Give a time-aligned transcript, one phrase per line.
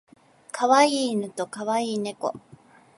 [0.51, 2.33] 可愛い犬と可愛い猫